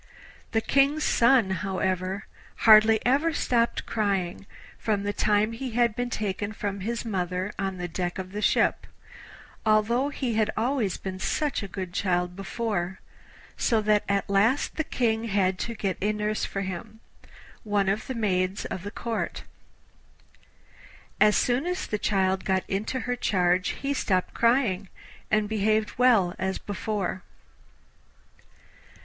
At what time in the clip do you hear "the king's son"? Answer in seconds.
0.51-1.51